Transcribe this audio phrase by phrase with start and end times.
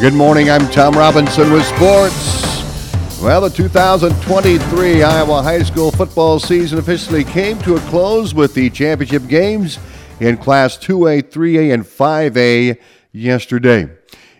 [0.00, 0.48] Good morning.
[0.48, 2.62] I'm Tom Robinson with sports.
[3.20, 8.70] Well, the 2023 Iowa High School football season officially came to a close with the
[8.70, 9.80] championship games
[10.20, 12.78] in Class 2A, 3A, and 5A
[13.10, 13.90] yesterday.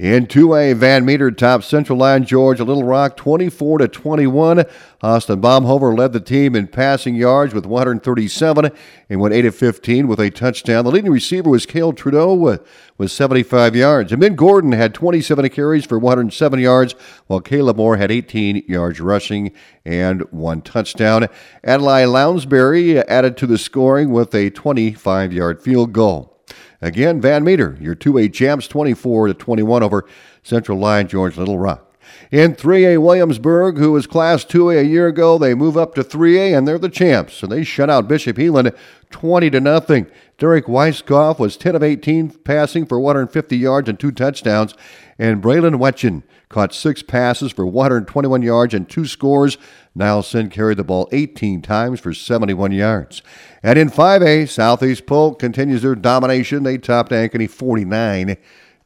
[0.00, 4.64] In 2A, Van Meter topped Central Lyon George Little Rock 24 to 21.
[5.02, 8.70] Austin Baumhover led the team in passing yards with 137
[9.10, 10.86] and went 8 of 15 with a touchdown.
[10.86, 12.66] The leading receiver was Cale Trudeau with,
[12.96, 14.10] with 75 yards.
[14.10, 16.94] And Ben Gordon had 27 carries for 107 yards,
[17.26, 19.52] while Caleb Moore had 18 yards rushing
[19.84, 21.28] and one touchdown.
[21.62, 26.39] Adelaide Lounsbury added to the scoring with a 25 yard field goal.
[26.82, 30.06] Again, Van Meter, your 2A champs, 24 to 21 over
[30.42, 31.89] Central Lyon George Little Rock.
[32.30, 36.56] In 3A, Williamsburg, who was Class 2A a year ago, they move up to 3A
[36.56, 37.34] and they're the champs.
[37.34, 38.76] So they shut out Bishop Heelan
[39.10, 40.06] 20 to nothing.
[40.38, 44.74] Derek Weisskopf was 10 of 18 passing for 150 yards and two touchdowns.
[45.18, 49.58] And Braylon Wetchen caught six passes for 121 yards and two scores.
[49.94, 53.22] Nielsen carried the ball 18 times for 71 yards.
[53.62, 56.62] And in 5A, Southeast Polk continues their domination.
[56.62, 58.36] They topped Ankeny 49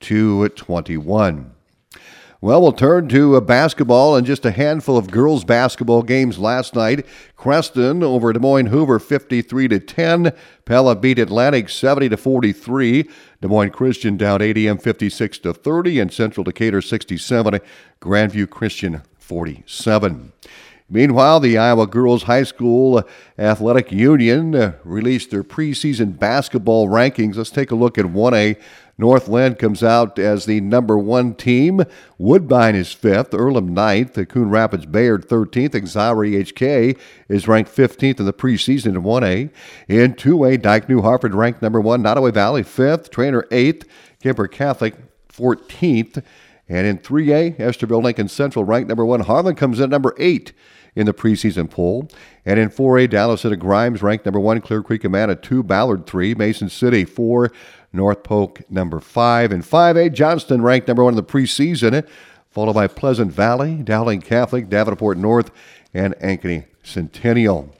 [0.00, 1.52] to 21.
[2.42, 6.74] Well, we'll turn to uh, basketball and just a handful of girls basketball games last
[6.74, 7.06] night.
[7.36, 10.32] Creston over Des Moines Hoover 53 to 10.
[10.64, 13.08] Pella beat Atlantic 70 to 43.
[13.40, 17.60] Des Moines Christian down ADM 56 to 30 and Central Decatur 67.
[18.00, 20.32] Grandview Christian 47.
[20.92, 23.02] Meanwhile, the Iowa Girls High School
[23.38, 27.36] Athletic Union uh, released their preseason basketball rankings.
[27.36, 28.60] Let's take a look at 1A.
[28.98, 31.82] Northland comes out as the number one team.
[32.18, 38.26] Woodbine is fifth, Earlham ninth, Coon Rapids Bayard 13th, Exira HK is ranked 15th in
[38.26, 39.50] the preseason in 1A.
[39.88, 43.88] In 2A, Dike New Hartford ranked number one, Nodaway Valley fifth, Treynor eighth,
[44.22, 44.94] Kuemper Catholic
[45.30, 46.22] 14th.
[46.68, 49.20] And in 3A, Estherville Lincoln Central ranked number one.
[49.20, 50.52] Harlan comes in number eight
[50.94, 52.08] in the preseason poll.
[52.44, 56.34] And in 4A, Dallas Center Grimes ranked number one, Clear Creek Amana two, Ballard three,
[56.34, 57.50] Mason City four,
[57.92, 59.52] North Polk number five.
[59.52, 62.06] And 5A, Johnston ranked number one in the preseason,
[62.50, 65.50] followed by Pleasant Valley, Dowling Catholic, Davenport North,
[65.94, 67.74] and Ankeny Centennial.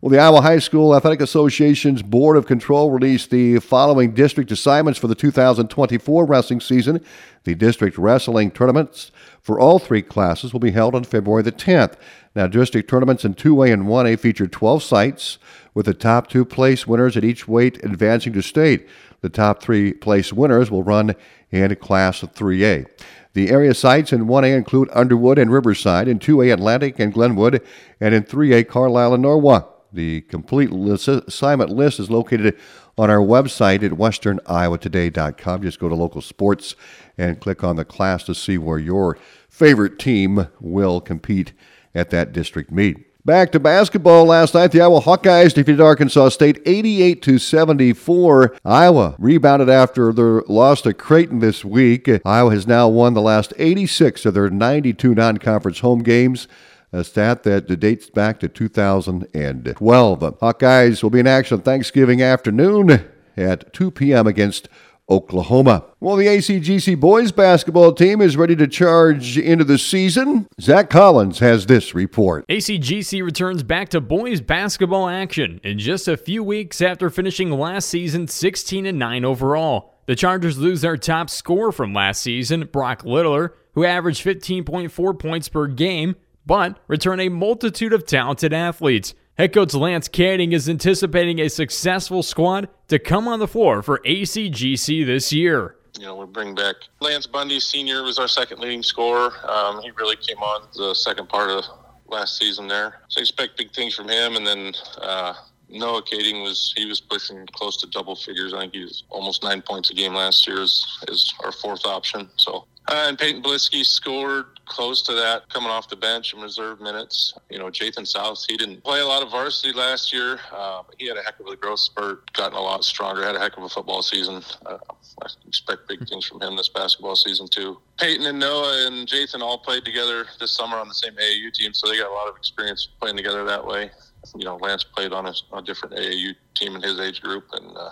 [0.00, 4.96] Well, the Iowa High School Athletic Association's Board of Control released the following district assignments
[4.96, 7.04] for the 2024 wrestling season.
[7.42, 9.10] The district wrestling tournaments
[9.40, 11.94] for all three classes will be held on February the 10th.
[12.36, 15.38] Now, district tournaments in 2A and 1A feature 12 sites,
[15.74, 18.86] with the top two place winners at each weight advancing to state.
[19.20, 21.16] The top three place winners will run
[21.50, 22.86] in Class 3A.
[23.32, 27.66] The area sites in 1A include Underwood and Riverside, in 2A Atlantic and Glenwood,
[28.00, 29.74] and in 3A Carlisle and Norwalk.
[29.92, 32.58] The complete list, assignment list is located
[32.96, 35.62] on our website at westerniowatoday.com.
[35.62, 36.74] Just go to local sports
[37.16, 39.18] and click on the class to see where your
[39.48, 41.52] favorite team will compete
[41.94, 43.04] at that district meet.
[43.24, 44.72] Back to basketball last night.
[44.72, 48.56] The Iowa Hawkeyes defeated Arkansas State 88 to 74.
[48.64, 52.08] Iowa rebounded after their loss to Creighton this week.
[52.24, 56.48] Iowa has now won the last 86 of their 92 non-conference home games
[56.92, 60.20] a stat that dates back to 2012.
[60.20, 63.04] Hawkeyes will be in action Thanksgiving afternoon
[63.36, 64.26] at 2 p.m.
[64.26, 64.68] against
[65.10, 65.84] Oklahoma.
[66.00, 70.46] Well, the ACGC boys basketball team is ready to charge into the season.
[70.60, 72.46] Zach Collins has this report.
[72.48, 77.88] ACGC returns back to boys basketball action in just a few weeks after finishing last
[77.88, 79.94] season 16 and 9 overall.
[80.06, 85.48] The Chargers lose their top scorer from last season, Brock Littler, who averaged 15.4 points
[85.48, 86.16] per game
[86.48, 89.14] but return a multitude of talented athletes.
[89.36, 93.98] Head coach Lance Kading is anticipating a successful squad to come on the floor for
[93.98, 95.76] ACGC this year.
[95.96, 99.30] You know, we bring back Lance Bundy, senior, was our second leading scorer.
[99.46, 101.64] Um, he really came on the second part of
[102.08, 103.02] last season there.
[103.08, 104.36] So expect big things from him.
[104.36, 104.72] And then
[105.02, 105.34] uh,
[105.68, 108.54] Noah Kading was he was pushing close to double figures.
[108.54, 111.84] I think he was almost nine points a game last year as, as our fourth
[111.84, 112.30] option.
[112.36, 116.80] So uh, and Peyton Blisky scored close to that coming off the bench in reserve
[116.80, 117.34] minutes.
[117.50, 120.38] You know, Jathan South, he didn't play a lot of varsity last year.
[120.52, 123.38] Uh, he had a heck of a growth spurt, gotten a lot stronger, had a
[123.38, 124.42] heck of a football season.
[124.64, 124.78] Uh,
[125.22, 127.78] I expect big things from him this basketball season, too.
[127.98, 131.74] Peyton and Noah and Jathan all played together this summer on the same AAU team,
[131.74, 133.90] so they got a lot of experience playing together that way.
[134.34, 137.76] You know, Lance played on a, a different AAU team in his age group, and
[137.76, 137.90] uh,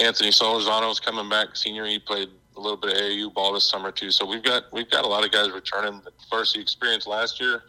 [0.00, 1.84] Anthony Solorzano is coming back, senior.
[1.86, 4.10] He played a little bit of AAU ball this summer too.
[4.10, 7.62] So we've got we've got a lot of guys returning the varsity experience last year.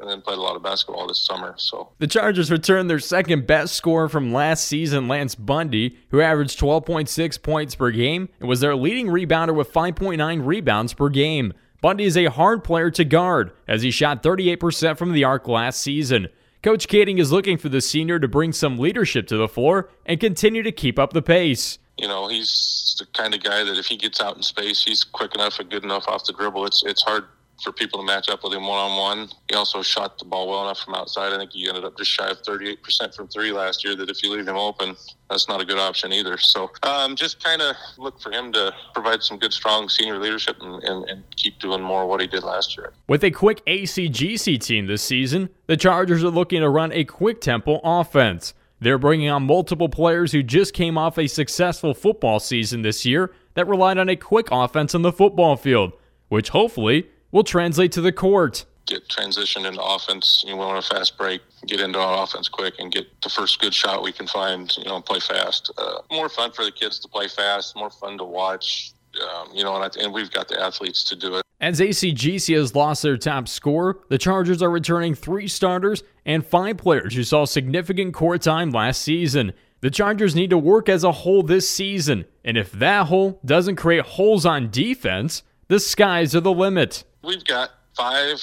[0.00, 1.54] and then played a lot of basketball this summer.
[1.58, 6.58] So the Chargers returned their second best scorer from last season, Lance Bundy, who averaged
[6.58, 11.52] 12.6 points per game and was their leading rebounder with 5.9 rebounds per game.
[11.80, 15.80] Bundy is a hard player to guard, as he shot 38% from the arc last
[15.80, 16.28] season.
[16.62, 20.20] Coach Kading is looking for the senior to bring some leadership to the floor and
[20.20, 21.78] continue to keep up the pace.
[21.98, 25.04] You know, he's the kind of guy that if he gets out in space, he's
[25.04, 26.66] quick enough and good enough off the dribble.
[26.66, 27.24] It's it's hard
[27.62, 29.28] for people to match up with him one on one.
[29.48, 31.32] He also shot the ball well enough from outside.
[31.32, 33.94] I think he ended up just shy of 38% from three last year.
[33.94, 34.96] That if you leave him open,
[35.30, 36.38] that's not a good option either.
[36.38, 40.56] So um, just kind of look for him to provide some good, strong senior leadership
[40.60, 42.92] and, and, and keep doing more of what he did last year.
[43.06, 47.40] With a quick ACGC team this season, the Chargers are looking to run a quick
[47.40, 48.54] tempo offense.
[48.82, 53.32] They're bringing on multiple players who just came off a successful football season this year
[53.54, 55.92] that relied on a quick offense on the football field,
[56.30, 58.64] which hopefully will translate to the court.
[58.86, 60.42] Get transitioned into offense.
[60.44, 63.72] You want a fast break, get into our offense quick, and get the first good
[63.72, 64.76] shot we can find.
[64.76, 65.70] You know, play fast.
[65.78, 67.76] Uh, more fun for the kids to play fast.
[67.76, 68.94] More fun to watch.
[69.22, 71.41] Um, you know, and, I, and we've got the athletes to do it.
[71.62, 76.76] As ACGC has lost their top scorer, the Chargers are returning three starters and five
[76.76, 79.52] players who saw significant court time last season.
[79.80, 83.76] The Chargers need to work as a whole this season, and if that hole doesn't
[83.76, 88.40] create holes on defense, the skies are the limit we've got five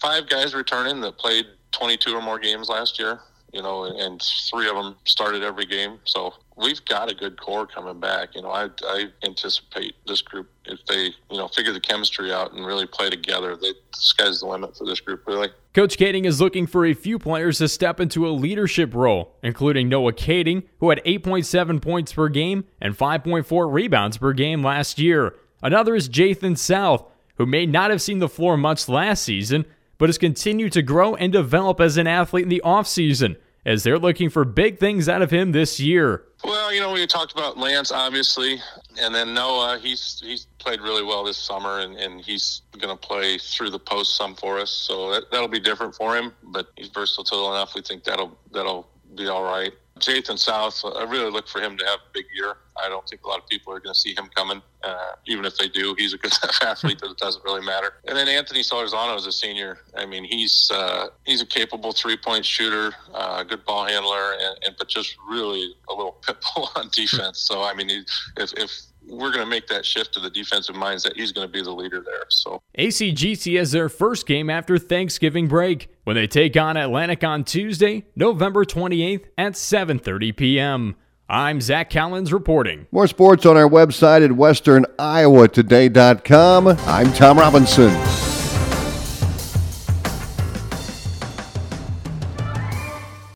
[0.00, 3.20] five guys returning that played 22 or more games last year.
[3.52, 5.98] You know, and three of them started every game.
[6.04, 8.34] So we've got a good core coming back.
[8.34, 12.52] You know, I, I anticipate this group if they you know figure the chemistry out
[12.52, 13.56] and really play together.
[13.56, 15.48] They, the sky's the limit for this group, really.
[15.72, 19.88] Coach Kading is looking for a few players to step into a leadership role, including
[19.88, 25.34] Noah Kading, who had 8.7 points per game and 5.4 rebounds per game last year.
[25.62, 27.04] Another is Jathan South,
[27.36, 29.64] who may not have seen the floor much last season,
[30.00, 33.36] but has continued to grow and develop as an athlete in the offseason,
[33.66, 36.24] as they're looking for big things out of him this year.
[36.42, 38.58] Well, you know, we talked about Lance, obviously,
[38.98, 39.78] and then Noah.
[39.78, 43.78] He's he's played really well this summer, and, and he's going to play through the
[43.78, 44.70] post some for us.
[44.70, 47.74] So that, that'll be different for him, but he's versatile enough.
[47.74, 49.72] We think that'll that'll be all right.
[50.00, 52.56] Jathan South, I really look for him to have a big year.
[52.82, 54.62] I don't think a lot of people are going to see him coming.
[54.82, 56.32] Uh, even if they do, he's a good
[56.62, 57.94] athlete that it doesn't really matter.
[58.06, 59.78] And then Anthony Solorzano is a senior.
[59.96, 64.58] I mean, he's uh, he's a capable three point shooter, uh, good ball handler, and,
[64.64, 67.40] and, but just really a little pit bull on defense.
[67.40, 68.72] So I mean, if if
[69.06, 71.14] we're going to make that shift to the defensive mindset.
[71.16, 72.24] He's going to be the leader there.
[72.28, 77.44] So ACGC has their first game after Thanksgiving break when they take on Atlantic on
[77.44, 80.96] Tuesday, November 28th at 7:30 p.m.
[81.28, 82.86] I'm Zach Collins reporting.
[82.90, 86.68] More sports on our website at westerniowatoday.com.
[86.68, 88.39] I'm Tom Robinson.